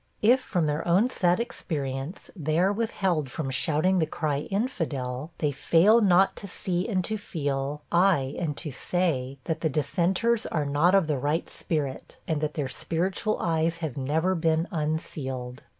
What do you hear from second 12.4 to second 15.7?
that their spiritual eyes have never been unsealed.